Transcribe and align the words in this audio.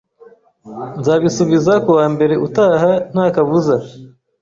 Nzabisubiza 0.99 1.73
kuwa 1.85 2.05
mbere 2.13 2.33
utaha 2.47 2.91
nta 3.11 3.25
kabuza. 3.35 3.75